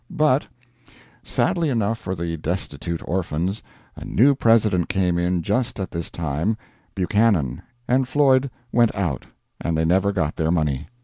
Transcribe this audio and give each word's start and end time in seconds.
But, 0.09 0.47
sadly 1.21 1.69
enough 1.69 1.99
for 1.99 2.15
the 2.15 2.35
destitute 2.35 3.03
orphans, 3.07 3.61
a 3.95 4.03
new 4.03 4.33
President 4.33 4.89
came 4.89 5.19
in 5.19 5.43
just 5.43 5.79
at 5.79 5.91
this 5.91 6.09
time, 6.09 6.57
Buchanan 6.95 7.61
and 7.87 8.07
Floyd 8.07 8.49
went 8.71 8.95
out, 8.95 9.27
and 9.59 9.77
they 9.77 9.85
never 9.85 10.11
got 10.11 10.37
their 10.37 10.49
money. 10.49 10.87